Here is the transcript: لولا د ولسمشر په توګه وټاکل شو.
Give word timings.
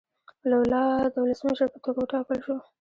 لولا 0.51 0.83
د 1.13 1.15
ولسمشر 1.23 1.67
په 1.71 1.77
توګه 1.83 1.99
وټاکل 2.01 2.37
شو. 2.45 2.55